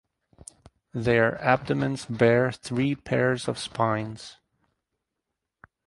[0.95, 4.37] Their abdomens bear three pairs of spines.